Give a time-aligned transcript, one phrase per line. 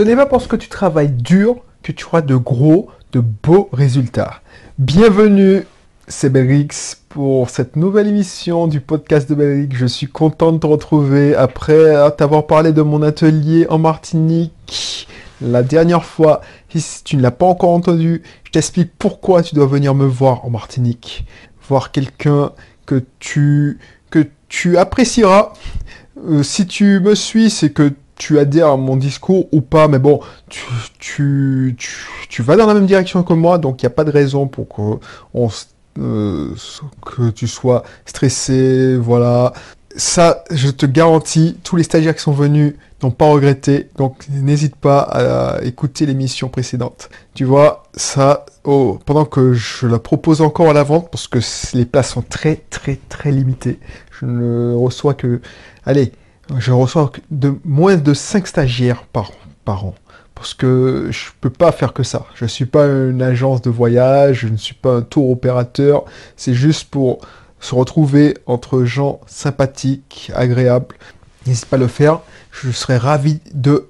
[0.00, 3.68] Ce n'est pas parce que tu travailles dur que tu auras de gros, de beaux
[3.70, 4.40] résultats.
[4.78, 5.66] Bienvenue,
[6.08, 9.68] c'est Belrix pour cette nouvelle émission du podcast de Belrix.
[9.76, 15.06] Je suis content de te retrouver après t'avoir parlé de mon atelier en Martinique
[15.42, 16.40] la dernière fois.
[16.74, 20.46] Si tu ne l'as pas encore entendu, je t'explique pourquoi tu dois venir me voir
[20.46, 21.26] en Martinique.
[21.68, 22.52] Voir quelqu'un
[22.86, 23.78] que tu,
[24.08, 25.52] que tu apprécieras.
[26.26, 29.98] Euh, si tu me suis, c'est que tu adhères à mon discours ou pas, mais
[29.98, 30.62] bon, tu,
[30.98, 31.76] tu,
[32.28, 34.46] tu, vas dans la même direction que moi, donc il n'y a pas de raison
[34.46, 35.00] pour que,
[35.98, 36.54] euh,
[37.06, 39.54] que tu sois stressé, voilà.
[39.96, 44.76] Ça, je te garantis, tous les stagiaires qui sont venus n'ont pas regretté, donc n'hésite
[44.76, 47.08] pas à écouter l'émission précédente.
[47.32, 51.38] Tu vois, ça, oh, pendant que je la propose encore à la vente, parce que
[51.74, 53.80] les places sont très, très, très limitées,
[54.20, 55.40] je ne reçois que,
[55.86, 56.12] allez,
[56.58, 59.32] je reçois de moins de 5 stagiaires par,
[59.64, 59.94] par an.
[60.34, 62.26] Parce que je ne peux pas faire que ça.
[62.34, 66.04] Je ne suis pas une agence de voyage, je ne suis pas un tour opérateur.
[66.36, 67.20] C'est juste pour
[67.60, 70.96] se retrouver entre gens sympathiques, agréables.
[71.46, 72.20] N'hésite pas à le faire.
[72.52, 73.88] Je serai ravi de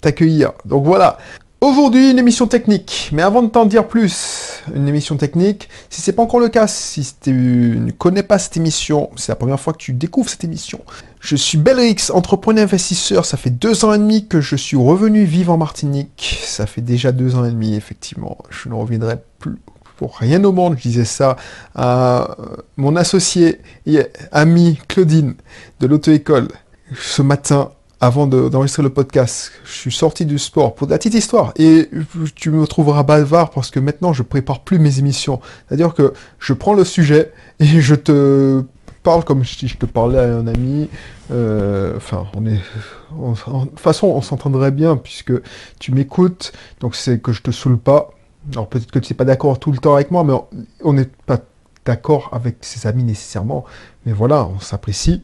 [0.00, 0.52] t'accueillir.
[0.64, 1.18] Donc voilà.
[1.62, 3.10] Aujourd'hui, une émission technique.
[3.12, 6.66] Mais avant de t'en dire plus, une émission technique, si c'est pas encore le cas,
[6.66, 10.42] si tu ne connais pas cette émission, c'est la première fois que tu découvres cette
[10.42, 10.80] émission.
[11.20, 13.26] Je suis Belrix, entrepreneur investisseur.
[13.26, 16.40] Ça fait deux ans et demi que je suis revenu vivre en Martinique.
[16.42, 18.38] Ça fait déjà deux ans et demi, effectivement.
[18.48, 19.56] Je ne reviendrai plus
[19.98, 20.76] pour rien au monde.
[20.78, 21.36] Je disais ça
[21.74, 22.38] à
[22.78, 24.00] mon associé et
[24.32, 25.34] ami Claudine
[25.80, 26.48] de l'auto-école
[26.98, 31.52] ce matin avant d'enregistrer le podcast, je suis sorti du sport pour la petite histoire.
[31.56, 31.90] Et
[32.34, 35.40] tu me trouveras bavard parce que maintenant je prépare plus mes émissions.
[35.68, 38.64] C'est-à-dire que je prends le sujet et je te
[39.02, 40.88] parle comme si je te parlais à un ami.
[41.30, 42.54] Euh, enfin, on est.
[42.54, 45.34] de toute façon, on s'entendrait bien puisque
[45.78, 48.10] tu m'écoutes, donc c'est que je te saoule pas.
[48.52, 50.32] Alors peut-être que tu n'es pas d'accord tout le temps avec moi, mais
[50.82, 51.38] on n'est pas
[51.84, 53.66] d'accord avec ses amis nécessairement.
[54.06, 55.20] Mais voilà, on s'apprécie.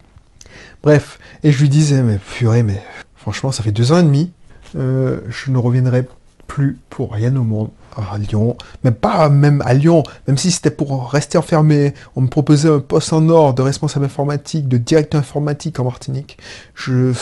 [0.82, 2.82] Bref, et je lui disais, mais purée, mais
[3.14, 4.32] franchement, ça fait deux ans et demi,
[4.76, 6.06] euh, je ne reviendrai
[6.46, 10.70] plus pour rien au monde à Lyon, même pas même à Lyon, même si c'était
[10.70, 15.20] pour rester enfermé, on me proposait un poste en or de responsable informatique, de directeur
[15.20, 16.38] informatique en Martinique,
[16.74, 17.12] je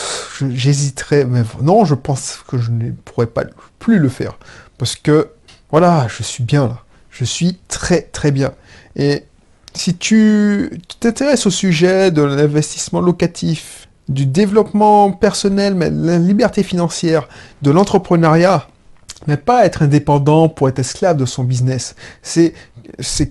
[0.49, 3.45] j'hésiterais, mais non, je pense que je ne pourrais pas
[3.79, 4.37] plus le faire,
[4.77, 5.29] parce que
[5.71, 8.51] voilà, je suis bien là, je suis très très bien,
[8.95, 9.23] et
[9.75, 16.63] si tu t'intéresses au sujet de l'investissement locatif, du développement personnel, mais de la liberté
[16.63, 17.27] financière,
[17.61, 18.67] de l'entrepreneuriat,
[19.27, 21.95] mais pas être indépendant pour être esclave de son business.
[22.21, 22.53] C'est,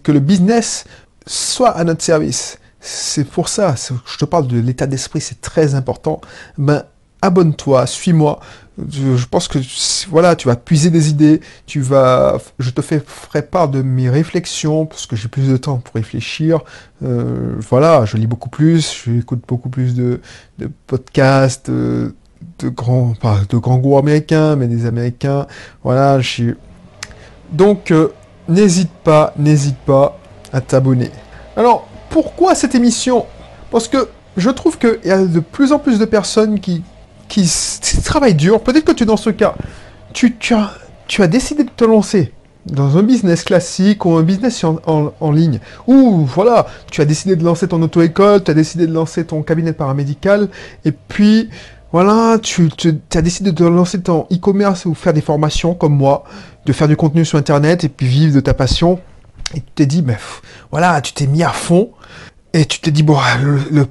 [0.02, 0.84] que le business
[1.26, 2.58] soit à notre service.
[2.80, 3.74] C'est pour ça,
[4.04, 6.20] je te parle de l'état d'esprit, c'est très important.
[6.58, 6.84] Ben,
[7.22, 8.40] abonne-toi, suis-moi.
[8.90, 9.58] Je, pense que
[10.08, 14.10] voilà, tu vas puiser des idées, tu vas, je te fais, ferai part de mes
[14.10, 16.60] réflexions parce que j'ai plus de temps pour réfléchir.
[17.04, 20.20] Euh, voilà, je lis beaucoup plus, j'écoute beaucoup plus de,
[20.88, 22.14] podcasts, de,
[22.64, 25.46] grands, pas de grands goûts américains, mais des américains.
[25.84, 26.54] Voilà, je
[27.52, 28.08] donc euh,
[28.48, 30.18] n'hésite pas, n'hésite pas
[30.52, 31.10] à t'abonner.
[31.56, 33.26] Alors pourquoi cette émission?
[33.70, 36.82] Parce que je trouve qu'il y a de plus en plus de personnes qui
[37.42, 39.54] qui, dur, peut-être que tu dans ce cas,
[40.12, 40.74] tu, as,
[41.08, 42.32] tu as décidé de te lancer
[42.66, 47.44] dans un business classique ou un business en, ligne, ou voilà, tu as décidé de
[47.44, 50.48] lancer ton auto-école, tu as décidé de lancer ton cabinet paramédical,
[50.84, 51.50] et puis
[51.92, 52.70] voilà, tu,
[53.14, 56.24] as décidé de lancer ton e-commerce ou faire des formations comme moi,
[56.64, 59.00] de faire du contenu sur Internet et puis vivre de ta passion,
[59.54, 60.16] et tu t'es dit, mais
[60.70, 61.90] voilà, tu t'es mis à fond,
[62.52, 63.86] et tu t'es dit, bon, le,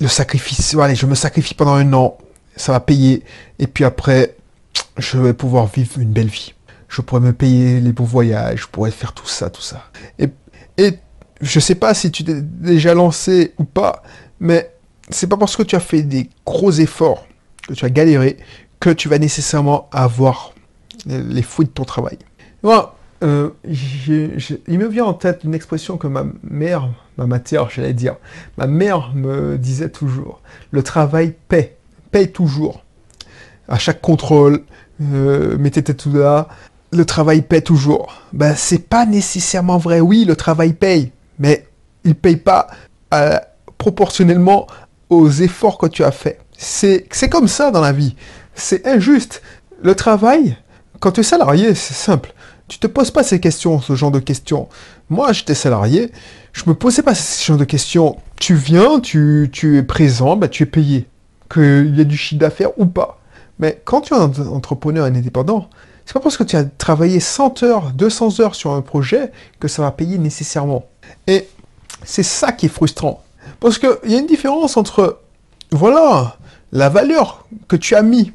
[0.00, 2.16] le, sacrifice, allez, je me sacrifie pendant un an,
[2.56, 3.22] ça va payer.
[3.58, 4.34] Et puis après,
[4.98, 6.54] je vais pouvoir vivre une belle vie.
[6.88, 9.90] Je pourrais me payer les bons voyages, je pourrais faire tout ça, tout ça.
[10.18, 10.28] Et,
[10.78, 10.98] et
[11.40, 14.02] je sais pas si tu t'es déjà lancé ou pas,
[14.40, 14.72] mais
[15.10, 17.26] c'est pas parce que tu as fait des gros efforts,
[17.68, 18.38] que tu as galéré,
[18.80, 20.52] que tu vas nécessairement avoir
[21.06, 22.18] les fruits de ton travail.
[22.62, 27.94] Voilà, euh, il me vient en tête une expression que ma mère, ma matière, j'allais
[27.94, 28.16] dire,
[28.58, 31.76] ma mère me disait toujours, le travail paie
[32.16, 32.82] paye toujours.
[33.68, 34.62] À chaque contrôle,
[35.02, 36.48] euh, mettez tout là,
[36.90, 38.22] le travail paye toujours.
[38.32, 40.00] Ben, c'est pas nécessairement vrai.
[40.00, 41.66] Oui, le travail paye, mais
[42.04, 42.68] il paye pas
[43.12, 43.38] euh,
[43.76, 44.66] proportionnellement
[45.10, 46.38] aux efforts que tu as fait.
[46.56, 48.16] C'est comme ça dans la vie.
[48.54, 49.42] C'est injuste.
[49.82, 50.56] Le travail,
[51.00, 52.32] quand tu es salarié, c'est simple.
[52.66, 54.70] Tu te poses pas ces questions, ce genre de questions.
[55.10, 56.10] Moi, j'étais salarié,
[56.54, 58.16] je me posais pas ce genre de questions.
[58.40, 61.06] Tu viens, tu, tu es présent, ben, tu es payé
[61.50, 63.18] qu'il y ait du chiffre d'affaires ou pas.
[63.58, 65.68] Mais quand tu es un entrepreneur indépendant,
[66.04, 69.68] c'est pas parce que tu as travaillé 100 heures, 200 heures sur un projet que
[69.68, 70.86] ça va payer nécessairement.
[71.26, 71.48] Et
[72.04, 73.22] c'est ça qui est frustrant.
[73.60, 75.20] Parce qu'il y a une différence entre,
[75.72, 76.36] voilà,
[76.72, 78.32] la valeur que tu as mis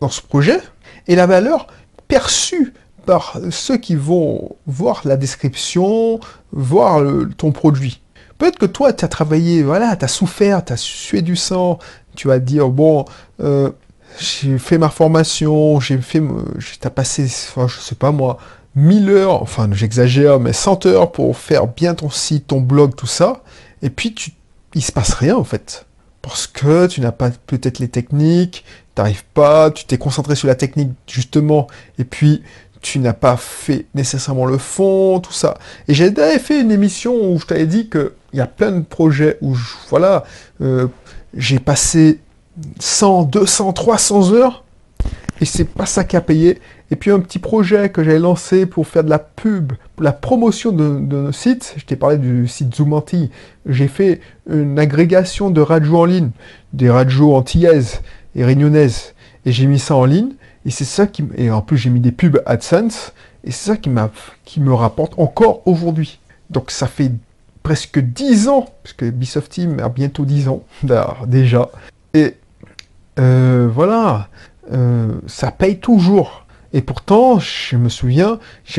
[0.00, 0.60] dans ce projet
[1.06, 1.66] et la valeur
[2.08, 2.74] perçue
[3.06, 6.20] par ceux qui vont voir la description,
[6.52, 7.02] voir
[7.36, 8.00] ton produit.
[8.38, 11.78] Peut-être que toi, tu as travaillé, voilà, tu as souffert, tu as sué du sang,
[12.14, 13.04] tu vas dire, bon,
[13.40, 13.70] euh,
[14.18, 16.22] j'ai fait ma formation, j'ai fait,
[16.84, 18.38] as passé, enfin, je sais pas moi,
[18.76, 23.06] 1000 heures, enfin, j'exagère, mais 100 heures pour faire bien ton site, ton blog, tout
[23.06, 23.42] ça,
[23.82, 24.32] et puis tu,
[24.74, 25.86] il se passe rien, en fait.
[26.22, 28.64] Parce que tu n'as pas peut-être les techniques,
[28.94, 31.66] tu n'arrives pas, tu t'es concentré sur la technique, justement,
[31.98, 32.42] et puis
[32.80, 35.56] tu n'as pas fait nécessairement le fond, tout ça.
[35.88, 39.38] Et j'ai fait une émission où je t'avais dit qu'il y a plein de projets
[39.40, 39.56] où,
[39.88, 40.24] voilà,
[40.60, 40.88] euh,
[41.36, 42.20] j'ai passé
[42.78, 44.64] 100, 200, 300 heures,
[45.40, 46.60] et c'est pas ça qui a payé.
[46.90, 50.12] Et puis un petit projet que j'avais lancé pour faire de la pub, pour la
[50.12, 53.30] promotion de, nos sites, je t'ai parlé du site Zoomanti,
[53.66, 56.30] j'ai fait une agrégation de radios en ligne,
[56.72, 58.00] des radios antillaises
[58.36, 59.14] et réunionnaises,
[59.44, 60.32] et j'ai mis ça en ligne,
[60.66, 61.24] et c'est ça qui...
[61.36, 63.12] Et en plus j'ai mis des pubs AdSense,
[63.44, 63.90] et c'est ça qui,
[64.44, 66.20] qui me rapporte encore aujourd'hui.
[66.50, 67.10] Donc ça fait
[67.64, 70.62] presque 10 ans, puisque Ubisoft Team a bientôt 10 ans
[71.26, 71.70] déjà.
[72.12, 72.36] Et
[73.18, 74.28] euh, voilà,
[74.72, 76.46] euh, ça paye toujours.
[76.72, 78.78] Et pourtant, je me souviens, j'ai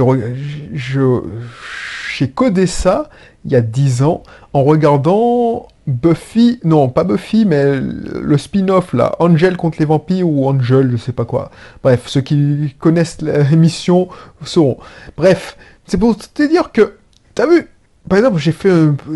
[2.30, 3.10] codé ça
[3.46, 4.24] il y a 10 ans
[4.54, 10.48] en regardant Buffy, non pas Buffy, mais le spin-off là, Angel contre les vampires ou
[10.48, 11.52] Angel, je sais pas quoi.
[11.84, 14.10] Bref, ceux qui connaissent l'émission
[14.44, 14.78] sauront.
[15.16, 16.98] Bref, c'est pour te dire que,
[17.34, 17.70] t'as vu,
[18.08, 18.72] par exemple, j'ai fait,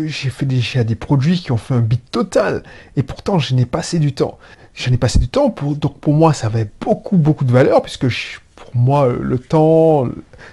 [0.06, 2.62] j'ai fait déjà des produits qui ont fait un beat total,
[2.96, 4.38] et pourtant je n'ai pas assez du temps.
[4.74, 7.82] J'en ai passé du temps, pour, donc pour moi ça avait beaucoup beaucoup de valeur,
[7.82, 8.06] puisque
[8.56, 10.08] pour moi le temps,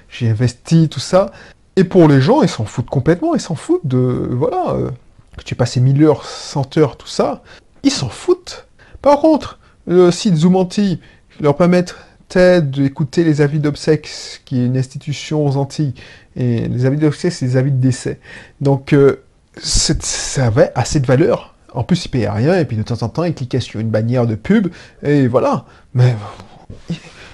[0.09, 1.31] j'ai investi tout ça,
[1.75, 4.91] et pour les gens ils s'en foutent complètement, ils s'en foutent de, voilà, euh,
[5.37, 7.43] que tu aies passé 1000 heures, 100 heures, tout ça,
[7.83, 8.67] ils s'en foutent.
[9.01, 10.99] Par contre, le site Zoomanti
[11.39, 11.93] leur permettait
[12.35, 14.09] d'écouter les avis d'obsèques,
[14.45, 15.93] qui est une institution aux Antilles,
[16.35, 18.19] et les avis d'obsèques c'est des avis de décès.
[18.61, 19.23] Donc euh,
[19.59, 23.09] ça avait assez de valeur en plus, il payait rien, et puis de temps en
[23.09, 24.69] temps, il cliquait sur une bannière de pub,
[25.03, 25.65] et voilà.
[25.93, 26.15] Mais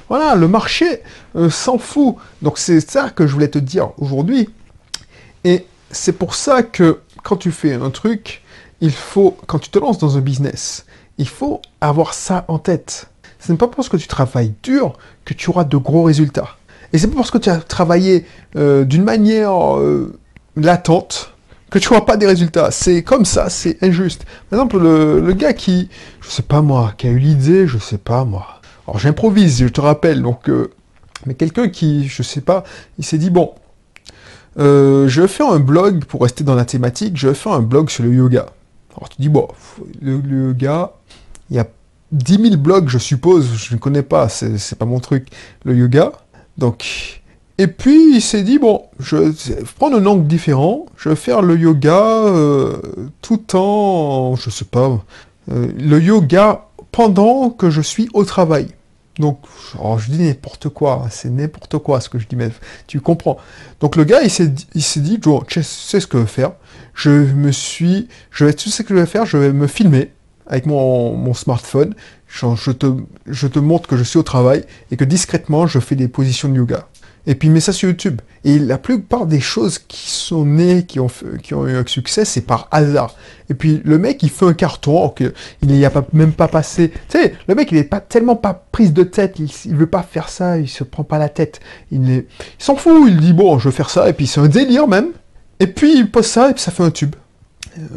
[0.09, 1.01] voilà, le marché
[1.35, 2.15] euh, s'en fout.
[2.41, 4.49] Donc c'est ça que je voulais te dire aujourd'hui.
[5.43, 8.41] Et c'est pour ça que quand tu fais un truc,
[8.81, 10.85] il faut, quand tu te lances dans un business,
[11.17, 13.09] il faut avoir ça en tête.
[13.45, 14.93] Ce n'est pas parce que tu travailles dur
[15.25, 16.55] que tu auras de gros résultats.
[16.93, 18.25] Et c'est pas parce que tu as travaillé
[18.55, 20.17] euh, d'une manière euh,
[20.55, 21.33] latente
[21.69, 22.71] que tu vois pas des résultats.
[22.71, 24.25] C'est comme ça, c'est injuste.
[24.49, 25.89] Par exemple, le, gars qui,
[26.21, 28.61] je sais pas moi, qui a eu l'idée, je sais pas moi.
[28.87, 30.71] Alors j'improvise, je te rappelle, donc, euh,
[31.25, 32.63] mais quelqu'un qui, je sais pas,
[32.97, 33.55] il s'est dit bon,
[34.55, 37.17] je faire un blog pour rester dans la thématique.
[37.17, 38.45] Je faire un blog sur le yoga.
[38.95, 39.49] Alors tu dis bon,
[40.01, 40.93] le, yoga,
[41.49, 41.67] il y a
[42.13, 45.27] 10 000 blogs, je suppose, je ne connais pas, c'est pas mon truc,
[45.65, 46.11] le yoga.
[46.57, 47.21] Donc,
[47.57, 51.41] et puis il s'est dit, bon, je vais prendre un angle différent, je vais faire
[51.41, 52.77] le yoga euh,
[53.21, 55.03] tout en, je sais pas,
[55.51, 58.67] euh, le yoga pendant que je suis au travail.
[59.19, 59.39] Donc,
[59.97, 62.49] je dis n'importe quoi, c'est n'importe quoi ce que je dis, mais
[62.87, 63.37] tu comprends.
[63.79, 66.51] Donc le gars, il s'est dit, tu sais ce que je vais faire,
[66.95, 69.67] je me suis, je vais, tu sais ce que je vais faire, je vais me
[69.67, 70.11] filmer
[70.47, 71.95] avec mon, mon smartphone,
[72.27, 72.87] je, te,
[73.27, 76.49] je te montre que je suis au travail et que discrètement, je fais des positions
[76.49, 76.87] de yoga
[77.25, 78.21] et puis il met ça sur YouTube.
[78.43, 81.07] Et la plupart des choses qui sont nées, qui ont,
[81.41, 83.15] qui ont eu un succès, c'est par hasard.
[83.49, 85.13] Et puis le mec, il fait un carton,
[85.61, 86.91] il n'y a pas, même pas passé.
[87.09, 89.87] Tu sais, le mec, il n'est pas tellement pas prise de tête, il, ne veut
[89.87, 91.61] pas faire ça, il se prend pas la tête.
[91.91, 92.25] Il, il
[92.57, 95.11] s'en fout, il dit bon, je vais faire ça, et puis c'est un délire même.
[95.59, 97.15] Et puis il poste ça, et puis ça fait un tube.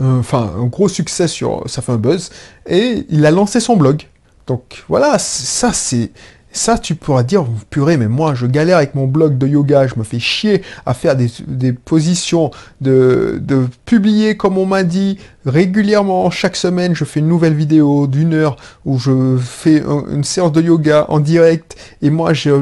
[0.00, 2.30] Euh, enfin, un gros succès sur, ça fait un buzz.
[2.66, 4.02] Et il a lancé son blog.
[4.47, 6.11] Donc voilà, ça c'est
[6.56, 9.95] ça, tu pourras dire, purée, mais moi, je galère avec mon blog de yoga, je
[9.97, 13.42] me fais chier à faire des, positions, de,
[13.85, 18.56] publier comme on m'a dit régulièrement, chaque semaine, je fais une nouvelle vidéo d'une heure
[18.87, 22.52] où je fais une séance de yoga en direct et moi, j'ai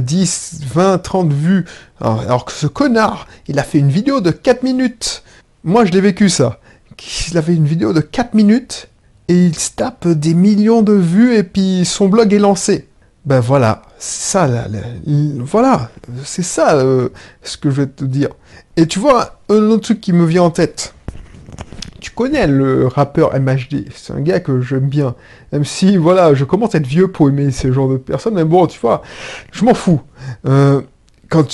[0.00, 1.66] 10, 20, 30 vues.
[2.00, 5.22] Alors, que ce connard, il a fait une vidéo de 4 minutes.
[5.66, 6.60] Moi, je l'ai vécu ça.
[7.30, 8.88] Il avait une vidéo de 4 minutes
[9.28, 12.86] et il se tape des millions de vues et puis son blog est lancé.
[13.24, 14.46] Ben voilà, ça,
[15.38, 15.88] voilà,
[16.22, 17.08] c'est ça euh,
[17.42, 18.28] ce que je vais te dire.
[18.76, 20.94] Et tu vois, un autre truc qui me vient en tête.
[21.98, 25.14] tu connais le rappeur MHD, c'est un gars que j'aime bien.
[25.52, 28.44] Même si, voilà, je commence à être vieux pour aimer ce genre de personnes, mais
[28.44, 29.00] bon, tu vois,
[29.50, 30.02] je m'en fous.
[30.44, 30.82] Euh,
[31.34, 31.48] quand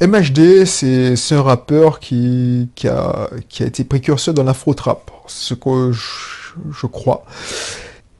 [0.00, 3.28] MHD, c'est un rappeur qui, a,
[3.58, 7.24] été précurseur dans l'afro-trap, ce que je, crois.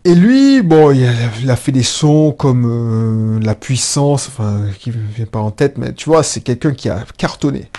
[0.04, 4.96] Et lui, bon, il a, fait des sons comme euh, La Puissance, enfin, qui ne
[5.14, 7.70] vient pas en tête, mais tu vois, c'est quelqu'un qui a cartonné.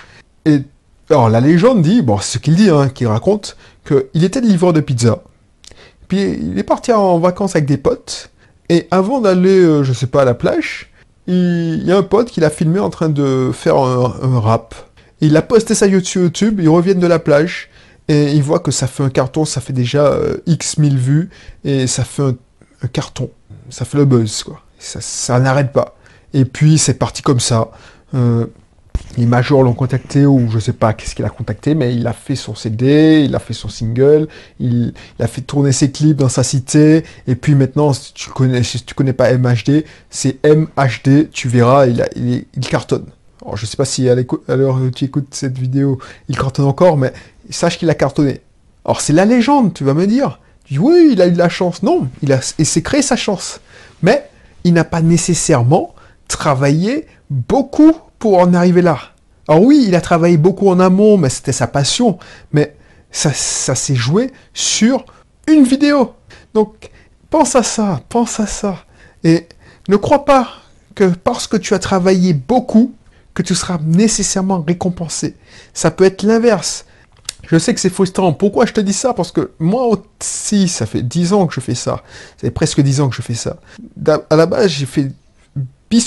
[0.45, 0.61] Et
[1.09, 4.79] alors, la légende dit, bon, ce qu'il dit, hein, qu'il raconte, qu'il était livreur de
[4.79, 5.21] pizza.
[6.07, 8.29] Puis il est parti en vacances avec des potes.
[8.69, 10.93] Et avant d'aller, euh, je sais pas, à la plage,
[11.27, 14.75] il, y a un pote qui l'a filmé en train de faire un, rap.
[15.21, 17.69] il a posté ça sur YouTube, ils reviennent de la plage.
[18.09, 21.29] Et il voit que ça fait un carton, ça fait déjà euh, X mille vues.
[21.65, 23.29] Et ça fait un, carton.
[23.69, 24.61] Ça fait le buzz, quoi.
[24.79, 25.97] Ça, ça n'arrête pas.
[26.33, 27.69] Et puis c'est parti comme ça.
[28.15, 28.45] Euh,
[29.17, 32.13] les majors l'ont contacté ou je sais pas qu'est-ce qu'il a contacté, mais il a
[32.13, 34.27] fait son CD, il a fait son single,
[34.59, 37.03] il, a fait tourner ses clips dans sa cité.
[37.25, 41.31] Et puis maintenant, si tu connais, si tu connais pas MHD, c'est MHD.
[41.31, 42.05] Tu verras, il,
[42.55, 43.05] il, cartonne.
[43.41, 44.15] Alors, je sais pas si à
[44.55, 45.99] l'heure où tu écoutes cette vidéo,
[46.29, 47.11] il cartonne encore, mais
[47.49, 48.41] sache qu'il a cartonné.
[48.85, 50.39] Alors c'est la légende, tu vas me dire.
[50.77, 51.81] Oui, il a eu de la chance.
[51.81, 53.61] Non, il a, et c'est créé sa chance.
[54.01, 54.29] Mais
[54.63, 55.95] il n'a pas nécessairement
[56.27, 58.99] travaillé beaucoup pour en arriver là.
[59.47, 62.17] Alors oui, il a travaillé beaucoup en amont, mais c'était sa passion.
[62.51, 62.75] Mais
[63.11, 65.05] ça, s'est joué sur
[65.47, 66.13] une vidéo.
[66.53, 66.89] Donc,
[67.29, 68.85] pense à ça, pense à ça.
[69.23, 69.47] Et
[69.87, 70.49] ne crois pas
[70.95, 72.93] que parce que tu as travaillé beaucoup,
[73.33, 75.35] que tu seras nécessairement récompensé.
[75.73, 76.85] Ça peut être l'inverse.
[77.47, 78.33] Je sais que c'est frustrant.
[78.33, 79.13] Pourquoi je te dis ça?
[79.13, 82.03] Parce que moi aussi, ça fait 10 ans que je fais ça.
[82.37, 83.57] Fait presque 10 ans que je fais ça.
[84.29, 85.11] À la base, j'ai fait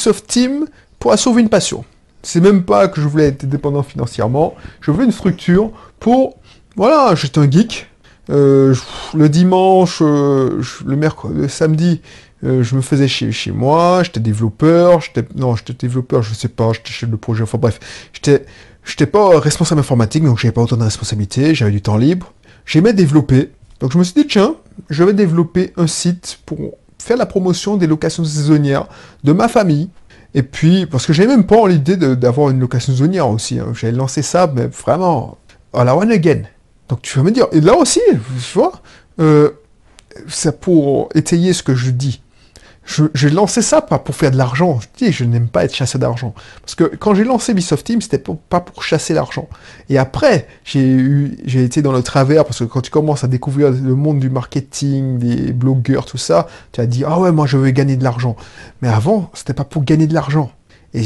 [0.06, 0.66] of Team
[0.98, 1.84] pour sauver une passion.
[2.22, 4.54] C'est même pas que je voulais être dépendant financièrement.
[4.80, 6.38] Je voulais une structure pour...
[6.76, 7.86] Voilà, j'étais un geek.
[8.30, 8.74] Euh,
[9.14, 12.00] le dimanche, euh, le mercredi, le samedi,
[12.44, 15.26] euh, je me faisais chez, moi, j'étais développeur, j'étais...
[15.34, 17.80] Non, j'étais développeur, je sais pas, j'étais chef de projet, enfin bref.
[18.12, 18.44] J'étais...
[18.82, 22.32] J'étais pas responsable informatique, donc j'avais pas autant de responsabilités, j'avais du temps libre.
[22.64, 23.50] J'aimais développer.
[23.80, 24.54] Donc je me suis dit, tiens,
[24.88, 26.58] je vais développer un site pour
[26.98, 28.86] faire la promotion des locations saisonnières
[29.22, 29.90] de ma famille,
[30.34, 33.58] et puis, parce que j'avais même pas l'idée d'avoir une location saisonnière aussi.
[33.58, 33.72] Hein.
[33.74, 35.38] J'avais lancé ça, mais vraiment,
[35.72, 36.42] à la one again.
[36.88, 38.72] Donc tu vas me dire, et là aussi, tu vois,
[39.20, 39.50] euh,
[40.28, 42.20] c'est pour étayer ce que je dis
[43.14, 44.80] j'ai lancé ça pas pour faire de l'argent.
[44.80, 46.34] Je dis, je n'aime pas être chassé d'argent.
[46.62, 49.48] Parce que quand j'ai lancé Ubisoft Team, c'était pas pour chasser l'argent.
[49.88, 53.28] Et après, j'ai eu, j'ai été dans le travers parce que quand tu commences à
[53.28, 57.46] découvrir le monde du marketing, des blogueurs, tout ça, tu as dit, ah ouais, moi
[57.46, 58.36] je veux gagner de l'argent.
[58.82, 60.50] Mais avant, c'était pas pour gagner de l'argent.
[60.92, 61.04] Et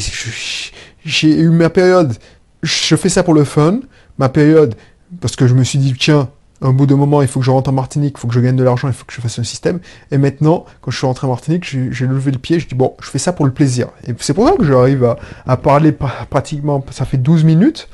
[1.05, 2.15] j'ai eu ma période,
[2.63, 3.81] je fais ça pour le fun.
[4.19, 4.75] Ma période,
[5.21, 6.31] parce que je me suis dit, tiens,
[6.65, 8.41] un bout de moment, il faut que je rentre en Martinique, il faut que je
[8.41, 9.81] gagne de l'argent, il faut que je fasse un système.
[10.11, 12.95] Et maintenant, quand je suis rentré en Martinique, j'ai levé le pied, je dis, bon,
[13.03, 13.89] je fais ça pour le plaisir.
[14.09, 15.15] Et c'est pour ça que j'arrive
[15.47, 17.89] à, parler pratiquement, ça fait 12 minutes,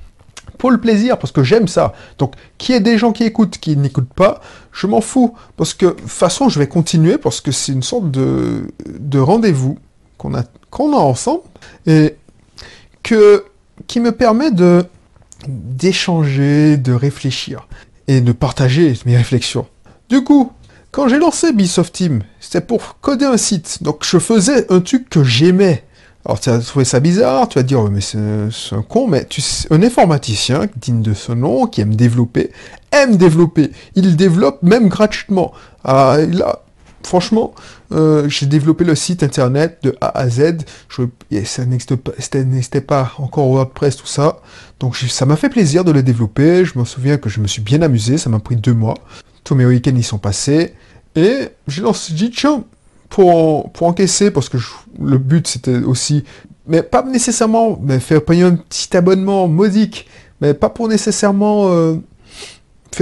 [0.56, 1.94] pour le plaisir, parce que j'aime ça.
[2.18, 4.40] Donc, qu'il y ait des gens qui écoutent, qui n'écoutent pas,
[4.72, 5.34] je m'en fous.
[5.56, 9.18] Parce que, de toute façon, je vais continuer, parce que c'est une sorte de, de
[9.18, 9.78] rendez-vous
[10.16, 11.42] qu'on a, a ensemble,
[11.86, 12.14] et
[13.02, 13.44] que,
[13.88, 14.84] qui me permet de
[15.48, 17.66] d'échanger, de réfléchir
[18.10, 19.66] et de partager mes réflexions.
[20.08, 20.50] Du coup,
[20.90, 23.82] quand j'ai lancé Bisoft Team, c'était pour coder un site.
[23.82, 25.84] Donc je faisais un truc que j'aimais.
[26.24, 29.40] Alors tu vas trouver ça bizarre, tu vas dire, mais c'est un con, mais tu
[29.70, 32.50] un informaticien digne de ce nom, qui aime développer,
[32.90, 33.70] aime développer.
[33.94, 35.52] Il développe même gratuitement.
[35.84, 36.64] Ah, il a,
[37.02, 37.54] franchement,
[37.92, 40.58] euh, j'ai développé le site internet de A à Z.
[40.88, 41.02] Je,
[41.44, 44.40] ça n'existait pas, encore WordPress, tout ça.
[44.78, 46.64] Donc ça m'a fait plaisir de le développer.
[46.64, 48.18] Je me souviens que je me suis bien amusé.
[48.18, 48.94] Ça m'a pris deux mois.
[49.44, 50.74] Tous mes week-ends y sont passés.
[51.16, 52.64] Et j'ai lancé, dit, tiens,
[53.10, 54.56] pour, pour encaisser, parce que
[54.98, 56.24] le but c'était aussi,
[56.66, 60.06] mais pas nécessairement mais faire payer un petit abonnement modique,
[60.40, 61.96] mais pas pour nécessairement euh,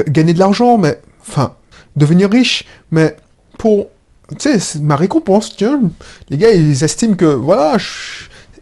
[0.09, 1.55] gagner de l'argent, mais enfin,
[1.95, 3.17] devenir riche, mais
[3.59, 3.89] pour,
[4.39, 5.81] tu sais, ma récompense, tiens,
[6.31, 7.77] les gars, ils estiment que, voilà,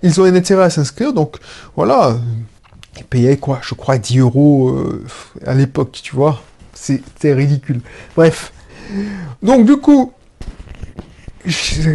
[0.02, 1.36] ils ont un intérêt à s'inscrire, donc,
[1.76, 2.18] voilà,
[2.96, 5.04] ils payaient quoi, je crois, 10 euros euh,
[5.46, 7.80] à l'époque, tu vois, c'était ridicule.
[8.16, 8.52] Bref,
[9.42, 10.12] donc du coup,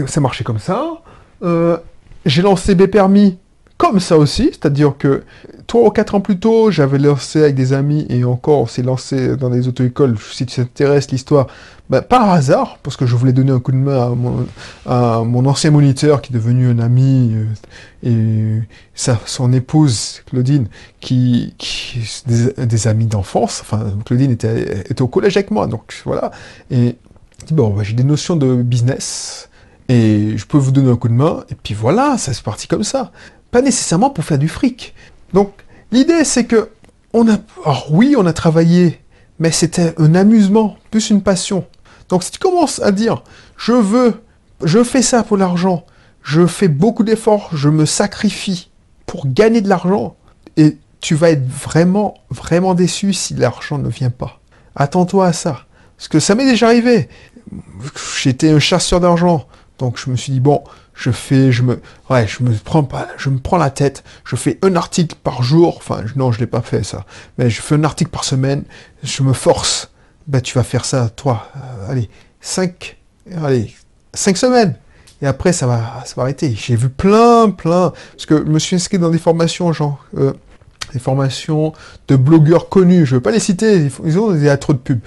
[0.08, 1.01] ça marchait comme ça,
[1.43, 1.77] euh,
[2.25, 3.38] j'ai lancé B permis
[3.81, 5.23] comme ça aussi, c'est-à-dire que
[5.65, 8.83] trois ou quatre ans plus tôt, j'avais lancé avec des amis et encore, on s'est
[8.83, 10.17] lancé dans des auto-écoles.
[10.19, 11.47] Si tu t'intéresses l'histoire,
[11.89, 14.15] ben, par hasard, parce que je voulais donner un coup de main
[14.85, 18.61] à mon, ancien moniteur qui est devenu un ami euh, et
[18.93, 20.67] sa, son épouse Claudine,
[21.00, 21.55] qui,
[22.27, 23.61] des, amis d'enfance.
[23.61, 26.29] Enfin, Claudine était, était, au collège avec moi, donc voilà.
[26.69, 26.97] Et
[27.50, 29.50] bon, ben, j'ai des notions de business
[29.89, 31.45] et je peux vous donner un coup de main.
[31.50, 33.11] Et puis voilà, ça c'est parti comme ça.
[33.51, 34.93] Pas nécessairement pour faire du fric.
[35.34, 35.51] Donc,
[35.91, 36.70] l'idée, c'est que,
[37.13, 39.01] on a, alors oui, on a travaillé,
[39.39, 41.65] mais c'était un amusement, plus une passion.
[42.10, 43.24] Donc, si tu commences à dire,
[43.58, 44.22] je veux,
[44.63, 45.86] je fais ça pour l'argent,
[46.24, 48.70] je fais beaucoup d'efforts, je me sacrifie
[49.05, 50.15] pour gagner de l'argent,
[50.58, 54.39] et tu vas être vraiment, vraiment déçu si l'argent ne vient pas.
[54.75, 55.65] Attends-toi à ça.
[55.98, 57.10] Parce que ça m'est déjà arrivé.
[58.22, 59.48] J'étais un chasseur d'argent.
[59.81, 63.07] Donc je me suis dit, bon, je fais, je me, ouais, je me prends pas,
[63.17, 66.45] je me prends la tête, je fais un article par jour, enfin, non, je l'ai
[66.45, 67.03] pas fait ça,
[67.39, 68.63] mais je fais un article par semaine,
[69.01, 69.89] je me force,
[70.27, 72.11] ben, tu vas faire ça, toi, euh, allez,
[72.41, 72.97] cinq,
[73.43, 73.73] allez,
[74.13, 74.75] cinq semaines,
[75.23, 76.53] et après, ça va, ça va arrêter.
[76.55, 80.33] J'ai vu plein, plein, parce que je me suis inscrit dans des formations, genre, euh,
[80.93, 81.73] des formations
[82.07, 85.00] de blogueurs connus, je veux pas les citer, ils ont, a trop de pubs.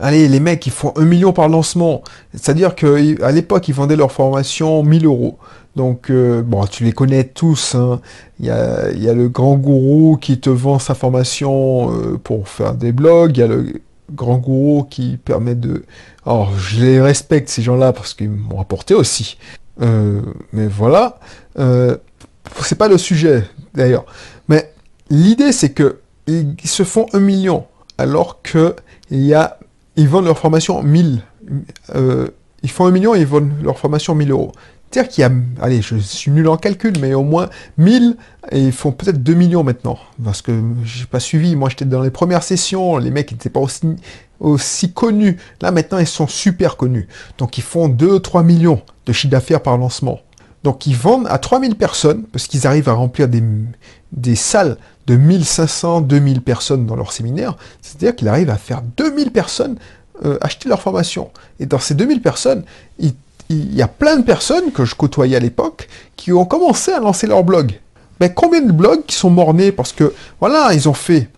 [0.00, 2.02] Allez, les mecs, ils font un million par lancement.
[2.32, 5.38] C'est-à-dire qu'à l'époque, ils vendaient leur formation 1000 euros.
[5.76, 7.74] Donc, euh, bon, tu les connais tous.
[7.74, 8.00] Hein.
[8.40, 12.92] Il, y a, le grand gourou qui te vend sa formation euh, pour faire des
[12.92, 13.36] blogs.
[13.36, 13.80] Il y a le
[14.12, 15.84] grand gourou qui permet de...
[16.26, 19.38] Alors, je les respecte, ces gens-là, parce qu'ils m'ont apporté aussi.
[19.80, 20.22] Euh,
[20.52, 21.18] mais voilà.
[21.56, 24.06] c'est pas le sujet, d'ailleurs.
[24.48, 24.72] Mais
[25.08, 27.66] l'idée, c'est que ils se font un million,
[27.98, 28.74] alors que
[29.10, 29.58] il y a
[29.96, 31.22] ils vendent leur formation 1000.
[31.94, 32.28] Euh,
[32.62, 34.52] ils font un million et ils vendent leur formation 1000 euros.
[34.90, 38.16] C'est-à-dire qu'il y a, allez, je suis nul en calcul, mais au moins 1000,
[38.52, 39.98] et ils font peut-être 2 millions maintenant.
[40.22, 40.52] Parce que
[40.84, 43.96] j'ai pas suivi, moi j'étais dans les premières sessions, les mecs n'étaient pas aussi,
[44.38, 45.36] aussi connus.
[45.60, 47.08] Là maintenant, ils sont super connus.
[47.38, 50.20] Donc ils font 2-3 millions de chiffre d'affaires par lancement.
[50.62, 53.42] Donc ils vendent à 3000 personnes, parce qu'ils arrivent à remplir des,
[54.12, 59.30] des salles de 1500, 2000 personnes dans leur séminaire, c'est-à-dire qu'il arrive à faire 2000
[59.30, 59.76] personnes
[60.24, 61.30] euh, acheter leur formation.
[61.58, 62.62] Et dans ces 2000 personnes,
[62.98, 63.14] il,
[63.50, 67.26] y a plein de personnes que je côtoyais à l'époque qui ont commencé à lancer
[67.26, 67.80] leur blog.
[68.20, 69.72] Mais combien de blogs qui sont mornés?
[69.72, 71.28] Parce que, voilà, ils ont fait,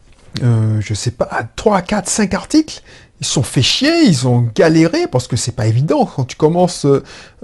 [0.42, 2.83] euh, je sais pas, 3, 4, 5 articles,
[3.20, 6.87] ils sont fait chier, ils ont galéré parce que c'est pas évident quand tu commences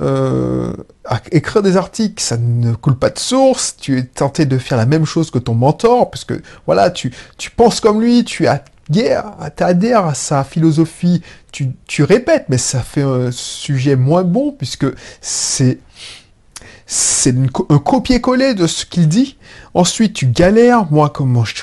[0.01, 0.73] euh,
[1.05, 4.77] à écrire des articles, ça ne coule pas de source, tu es tenté de faire
[4.77, 8.47] la même chose que ton mentor parce que voilà, tu, tu penses comme lui, tu
[8.47, 14.87] adhères à sa philosophie, tu, tu répètes, mais ça fait un sujet moins bon puisque
[15.21, 15.79] c'est
[16.85, 17.35] c'est
[17.71, 19.39] un copier-coller de ce qu'il dit.
[19.73, 20.91] Ensuite, tu galères.
[20.91, 21.55] Moi, comment je,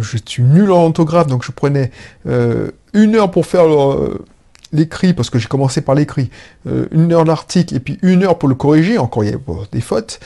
[0.00, 1.90] je, suis nul en orthographe, donc je prenais
[2.26, 4.24] euh, une heure pour faire euh,
[4.72, 6.30] l'écrit, parce que j'ai commencé par l'écrit,
[6.66, 8.98] euh, une heure l'article, et puis une heure pour le corriger.
[8.98, 9.38] Encore, il y a
[9.70, 10.18] des fautes.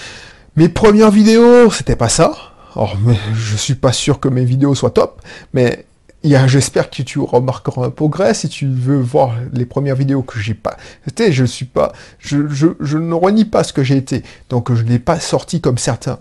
[0.57, 2.33] Mes premières vidéos, c'était pas ça.
[2.75, 5.21] Alors, mais je suis pas sûr que mes vidéos soient top,
[5.53, 5.85] mais
[6.23, 10.55] j'espère que tu remarqueras un progrès si tu veux voir les premières vidéos que j'ai
[10.55, 10.77] pas.
[11.17, 14.83] Tu je suis pas, je, je, ne renie pas ce que j'ai été, donc je
[14.83, 16.19] n'ai pas sorti comme certains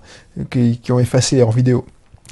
[0.49, 1.85] qui, ont effacé leurs vidéos.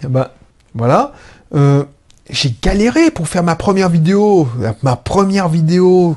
[0.04, 0.30] Eh ben
[0.74, 1.14] voilà.
[1.54, 1.84] Euh,
[2.30, 4.48] j'ai galéré pour faire ma première vidéo.
[4.84, 6.16] Ma première vidéo,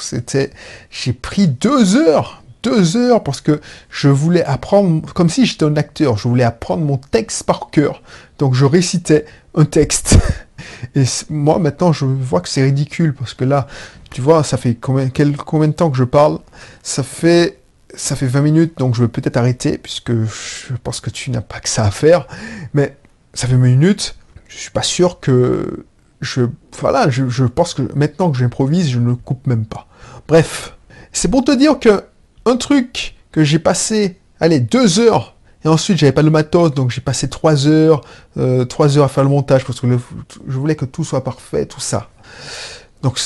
[0.00, 0.50] c'était,
[0.90, 5.76] j'ai pris deux heures deux heures parce que je voulais apprendre, comme si j'étais un
[5.76, 8.02] acteur, je voulais apprendre mon texte par cœur.
[8.38, 10.18] Donc je récitais un texte.
[10.94, 13.66] Et moi maintenant je vois que c'est ridicule parce que là,
[14.10, 16.38] tu vois, ça fait combien, quel, combien de temps que je parle?
[16.82, 17.58] Ça fait
[17.94, 21.40] ça fait 20 minutes, donc je vais peut-être arrêter puisque je pense que tu n'as
[21.40, 22.26] pas que ça à faire.
[22.72, 22.96] Mais
[23.34, 24.14] ça fait 20 minutes,
[24.50, 25.84] je suis pas sûr que
[26.20, 26.42] je
[26.78, 29.86] voilà, je, je pense que maintenant que j'improvise, je ne coupe même pas.
[30.28, 30.76] Bref,
[31.12, 32.04] c'est pour te dire que
[32.46, 36.90] un truc que j'ai passé, allez, deux heures, et ensuite j'avais pas le matos, donc
[36.90, 38.02] j'ai passé trois heures,
[38.36, 39.86] euh, trois heures à faire le montage, parce que
[40.48, 42.10] je voulais que tout soit parfait, tout ça.
[43.02, 43.18] Donc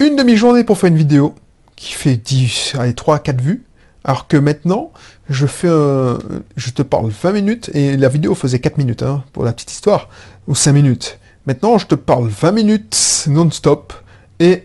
[0.00, 1.34] une demi-journée pour faire une vidéo,
[1.76, 3.64] qui fait 10, allez, 3 4 vues,
[4.04, 4.92] alors que maintenant,
[5.28, 6.18] je fais un,
[6.56, 9.72] je te parle 20 minutes, et la vidéo faisait 4 minutes, hein, pour la petite
[9.72, 10.08] histoire,
[10.48, 11.18] ou 5 minutes.
[11.46, 13.92] Maintenant, je te parle 20 minutes non-stop,
[14.40, 14.64] et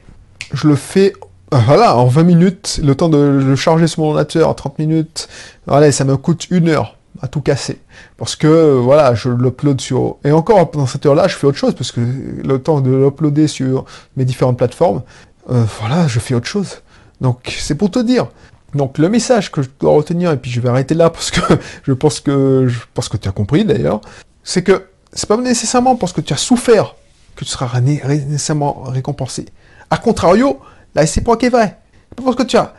[0.53, 1.13] je le fais
[1.51, 5.27] ah, voilà, en 20 minutes, le temps de le charger sur mon ordinateur, 30 minutes,
[5.65, 7.79] voilà, ça me coûte une heure à tout casser.
[8.17, 10.17] Parce que, voilà, je l'upload sur...
[10.23, 13.47] Et encore, pendant cette heure-là, je fais autre chose, parce que le temps de l'uploader
[13.47, 15.01] sur mes différentes plateformes,
[15.49, 16.81] euh, voilà, je fais autre chose.
[17.19, 18.27] Donc, c'est pour te dire.
[18.75, 21.41] Donc, le message que je dois retenir, et puis je vais arrêter là, parce que
[21.83, 24.01] je pense que, je pense que tu as compris, d'ailleurs,
[24.43, 26.95] c'est que c'est pas nécessairement parce que tu as souffert
[27.35, 29.45] que tu seras nécessairement récompensé.
[29.89, 30.59] A contrario,
[30.93, 31.77] la réciproque est vrai.
[32.15, 32.73] Pas parce que tu as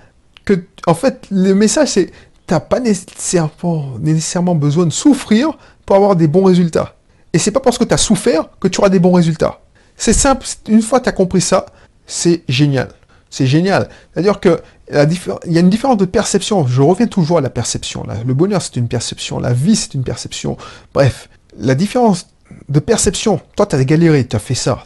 [0.44, 2.10] que en fait le message c'est
[2.46, 5.50] t'as pas nécessairement, nécessairement besoin de souffrir
[5.86, 6.96] pour avoir des bons résultats.
[7.32, 9.60] Et c'est pas parce que tu as souffert que tu auras des bons résultats.
[9.96, 11.66] C'est simple, une fois que tu as compris ça,
[12.06, 12.88] c'est génial.
[13.28, 13.88] C'est génial.
[14.12, 14.60] C'est-à-dire que
[14.92, 16.66] il y a une différence de perception.
[16.66, 18.04] Je reviens toujours à la perception.
[18.26, 19.38] Le bonheur, c'est une perception.
[19.38, 20.56] La vie, c'est une perception.
[20.92, 22.26] Bref, la différence
[22.68, 23.40] de perception.
[23.56, 24.84] Toi, tu as galéré, tu fait ça.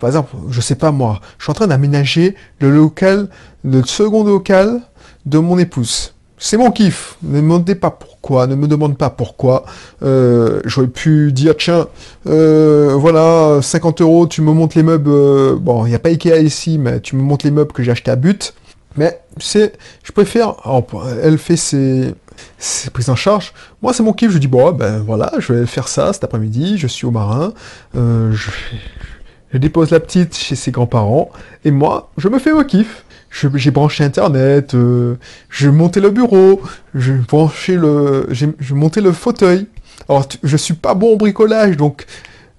[0.00, 3.28] par exemple, je sais pas moi, je suis en train d'aménager le local,
[3.64, 4.80] le second local
[5.26, 6.14] de mon épouse.
[6.36, 7.16] C'est mon kiff.
[7.22, 9.64] Ne me demandez pas pourquoi, ne me demande pas pourquoi.
[10.02, 11.86] Euh, j'aurais pu dire, tiens,
[12.26, 15.10] euh, voilà, 50 euros, tu me montes les meubles.
[15.10, 17.82] Euh, bon, il n'y a pas Ikea ici, mais tu me montes les meubles que
[17.82, 18.52] j'ai achetés à but.
[18.96, 19.72] Mais c'est,
[20.02, 20.54] je préfère.
[21.22, 22.14] elle fait ses,
[22.58, 23.52] ses prises en charge.
[23.82, 24.30] Moi, c'est mon kiff.
[24.30, 26.78] Je dis bon, ben voilà, je vais faire ça cet après-midi.
[26.78, 27.52] Je suis au marin.
[27.96, 28.50] Euh, je,
[29.52, 31.30] je, dépose la petite chez ses grands-parents
[31.64, 33.04] et moi, je me fais mon kiff.
[33.54, 34.74] J'ai branché Internet.
[34.74, 35.16] Euh,
[35.48, 36.62] je montais le bureau.
[36.94, 39.66] Je branché le, j'ai monté le fauteuil.
[40.08, 42.06] Alors, je suis pas bon au bricolage, donc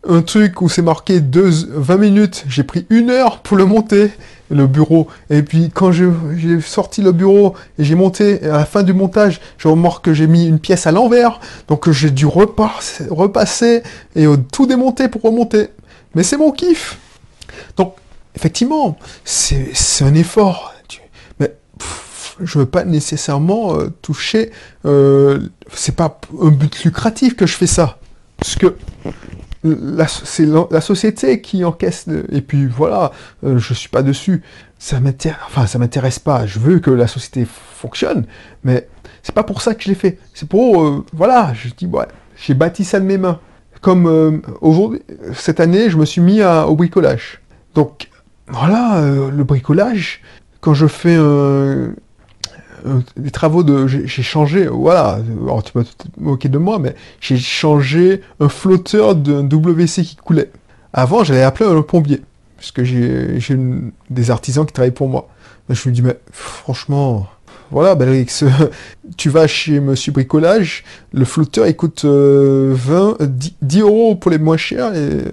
[0.08, 4.12] un truc où c'est marqué 20 minutes, j'ai pris une heure pour le monter
[4.50, 5.08] le bureau.
[5.30, 6.12] Et puis quand j'ai
[6.62, 10.28] sorti le bureau et j'ai monté, à la fin du montage, je remarque que j'ai
[10.28, 11.40] mis une pièce à l'envers.
[11.68, 13.84] Donc j'ai dû repasser,
[14.16, 15.70] et tout démonter pour remonter.
[16.14, 16.98] Mais c'est mon kiff.
[17.78, 17.96] Donc
[18.36, 20.74] effectivement, c'est un effort.
[21.40, 21.56] Mais
[22.42, 24.52] je veux pas nécessairement euh, toucher.
[24.86, 25.40] Euh,
[25.74, 27.98] c'est pas un but lucratif que je fais ça.
[28.38, 28.76] Parce que
[30.08, 32.08] c'est la, société qui encaisse.
[32.32, 33.12] Et puis voilà,
[33.44, 34.44] euh, je suis pas dessus.
[34.78, 36.46] Ça m'intéresse, enfin ça m'intéresse pas.
[36.46, 38.26] Je veux que la société fonctionne,
[38.64, 38.88] mais
[39.24, 40.20] c'est pas pour ça que je l'ai fait.
[40.34, 41.90] C'est pour euh, voilà, je dis
[42.38, 43.40] j'ai bâti ça de mes mains.
[43.82, 45.02] Comme euh, aujourd'hui,
[45.34, 47.42] cette année, je me suis mis au bricolage.
[47.74, 48.10] Donc
[48.48, 50.22] voilà, le bricolage.
[50.62, 51.18] Quand je fais
[52.86, 53.88] un, les travaux de.
[53.88, 59.16] J'ai changé, voilà, alors tu peux te moquer de moi, mais j'ai changé un flotteur
[59.16, 60.52] d'un WC qui coulait.
[60.94, 62.22] Avant, j'allais appeler un plombier,
[62.58, 63.40] puisque j'ai
[64.10, 65.28] des artisans qui travaillent pour moi.
[65.70, 67.28] je me dis, mais franchement,
[67.72, 68.44] voilà, Belrix,
[69.18, 73.18] tu vas chez Monsieur Bricolage, le flotteur il coûte 20,
[73.62, 75.24] 10, euros pour les moins chers et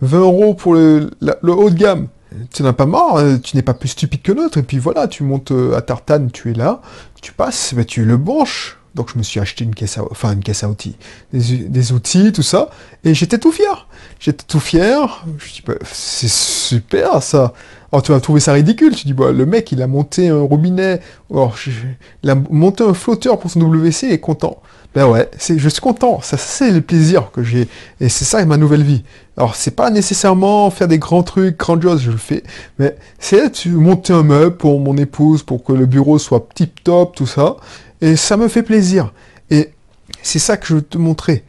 [0.00, 2.08] 20 euros pour le haut de gamme
[2.52, 5.08] tu n'as pas mort, euh, tu n'es pas plus stupide que l'autre, et puis voilà,
[5.08, 6.80] tu montes euh, à Tartane, tu es là,
[7.20, 8.78] tu passes, bah, tu le branches.
[8.94, 10.94] Donc je me suis acheté une caisse à, enfin une caisse à outils,
[11.32, 12.70] des, outils, tout ça,
[13.02, 13.88] et j'étais tout fier.
[14.20, 15.26] J'étais tout fier.
[15.38, 17.54] Je dis bah, c'est super ça.
[17.90, 18.94] Alors tu vas trouver ça ridicule.
[18.94, 21.56] Tu dis bah le mec il a monté un robinet, alors,
[22.22, 24.62] il a monté un flotteur pour son WC et est content.
[24.94, 26.20] Ben ouais, je suis content.
[26.22, 27.68] Ça, c'est le plaisir que j'ai.
[28.00, 29.02] Et c'est ça ma nouvelle vie.
[29.36, 32.44] Alors, c'est pas nécessairement faire des grands trucs grandioses, je le fais.
[32.78, 37.16] Mais c'est monter un meuble pour mon épouse, pour que le bureau soit tip top,
[37.16, 37.56] tout ça.
[38.00, 39.12] Et ça me fait plaisir.
[39.50, 39.70] Et
[40.22, 41.42] c'est ça que je veux te montrer.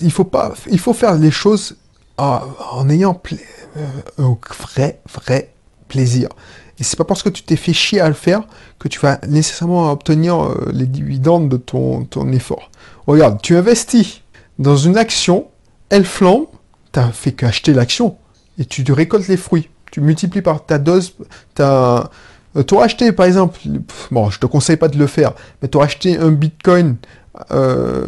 [0.00, 1.76] Il faut pas, il faut faire les choses
[2.16, 3.20] en, ayant
[3.76, 3.86] euh,
[4.18, 4.38] un
[4.74, 5.52] vrai, vrai
[5.88, 6.28] plaisir.
[6.80, 8.42] Et c'est pas parce que tu t'es fait chier à le faire
[8.78, 12.70] que tu vas nécessairement obtenir euh, les dividendes de ton, ton effort.
[13.06, 14.22] Regarde, tu investis
[14.58, 15.46] dans une action,
[15.90, 16.46] elle flambe,
[16.92, 18.16] tu n'as fait qu'acheter l'action
[18.58, 19.68] et tu te récoltes les fruits.
[19.92, 21.14] Tu multiplies par ta dose,
[21.54, 22.10] ta...
[22.56, 23.60] Euh, tu auras acheté par exemple,
[24.10, 26.96] bon, je te conseille pas de le faire, mais tu auras acheté un bitcoin,
[27.50, 28.06] euh,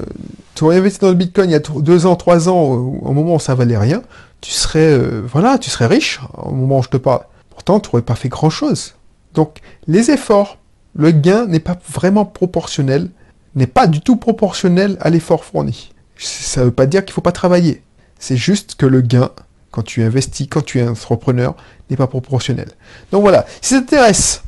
[0.54, 3.34] tu aurais investi dans le bitcoin il y a deux ans, trois ans, au moment
[3.34, 4.02] où ça valait rien,
[4.40, 4.98] tu serais,
[5.30, 7.22] voilà, tu serais riche au moment où je te parle.
[7.52, 8.94] Pourtant, tu n'aurais pas fait grand-chose.
[9.34, 10.58] Donc, les efforts,
[10.94, 13.10] le gain n'est pas vraiment proportionnel,
[13.54, 15.92] n'est pas du tout proportionnel à l'effort fourni.
[16.16, 17.82] Ça ne veut pas dire qu'il ne faut pas travailler.
[18.18, 19.30] C'est juste que le gain,
[19.70, 21.54] quand tu investis, quand tu es entrepreneur,
[21.90, 22.68] n'est pas proportionnel.
[23.10, 24.42] Donc voilà, si ça t'intéresse,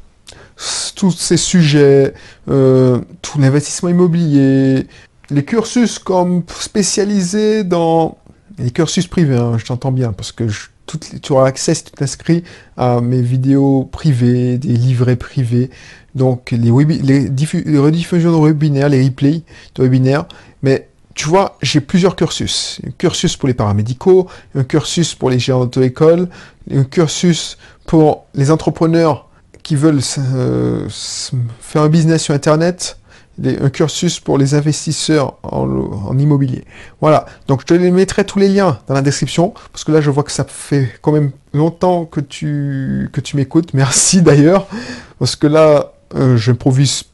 [0.95, 2.15] tous ces sujets,
[2.49, 4.87] euh, tout l'investissement immobilier,
[5.31, 8.19] les cursus comme spécialisés dans
[8.59, 10.69] les cursus privés, hein, je t'entends bien, parce que je
[11.23, 12.45] tu auras accès si tu t'inscris
[12.77, 15.71] à mes vidéos privées, des livrets privés,
[16.15, 16.71] donc les,
[17.03, 19.43] les, rediffusions de webinaires, les replays
[19.75, 20.27] de webinaires.
[20.63, 22.81] Mais tu vois, j'ai plusieurs cursus.
[22.87, 26.29] Un cursus pour les paramédicaux, un cursus pour les géants d'auto-école,
[26.71, 29.29] un cursus pour les entrepreneurs
[29.63, 30.89] qui veulent euh,
[31.61, 32.99] faire un business sur Internet,
[33.43, 36.65] un cursus pour les investisseurs en, immobilier.
[37.01, 40.01] Voilà, donc je te les mettrai tous les liens dans la description, parce que là
[40.01, 43.75] je vois que ça fait quand même longtemps que tu, que tu m'écoutes.
[43.75, 44.67] Merci d'ailleurs,
[45.19, 47.05] parce que là, euh, je n'improvise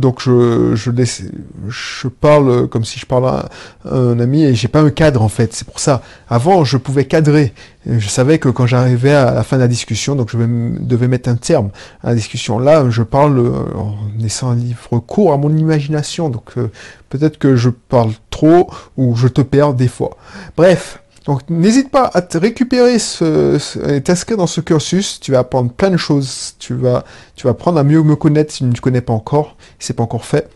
[0.00, 1.22] donc je, je, laisse,
[1.68, 3.48] je parle comme si je parlais à
[3.90, 5.52] un ami et j'ai pas un cadre en fait.
[5.52, 6.02] C'est pour ça.
[6.28, 7.52] Avant, je pouvais cadrer.
[7.86, 11.28] Je savais que quand j'arrivais à la fin de la discussion, donc je devais mettre
[11.28, 11.70] un terme
[12.02, 12.58] à la discussion.
[12.58, 16.28] Là, je parle euh, en laissant un livre court à mon imagination.
[16.28, 16.70] Donc euh,
[17.08, 20.16] peut-être que je parle trop ou je te perds des fois.
[20.56, 20.98] Bref.
[21.30, 25.20] Donc n'hésite pas à te récupérer ce, t'inscrire dans ce cursus.
[25.20, 26.54] Tu vas apprendre plein de choses.
[26.58, 27.04] Tu vas,
[27.36, 29.94] tu vas apprendre à mieux me connaître si tu ne connais pas encore, si c'est
[29.94, 30.50] pas encore fait.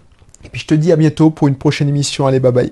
[0.45, 2.27] Et puis je te dis à bientôt pour une prochaine émission.
[2.27, 2.71] Allez, bye bye.